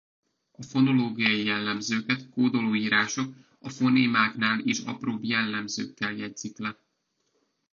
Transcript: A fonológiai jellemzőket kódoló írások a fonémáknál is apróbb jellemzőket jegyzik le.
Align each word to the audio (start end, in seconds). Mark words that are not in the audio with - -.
A 0.51 0.61
fonológiai 0.61 1.43
jellemzőket 1.43 2.29
kódoló 2.29 2.75
írások 2.75 3.35
a 3.59 3.69
fonémáknál 3.69 4.59
is 4.59 4.79
apróbb 4.79 5.23
jellemzőket 5.23 6.17
jegyzik 6.17 6.57
le. 6.57 6.75